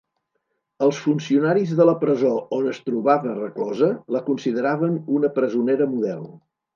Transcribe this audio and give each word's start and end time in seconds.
Els 0.85 0.99
funcionaris 1.07 1.73
de 1.79 1.85
la 1.89 1.93
presó 2.03 2.31
on 2.57 2.69
es 2.71 2.79
trobava 2.87 3.35
reclosa 3.41 3.91
la 4.17 4.23
consideraven 4.31 4.97
una 5.19 5.31
presonera 5.37 5.89
model. 5.93 6.25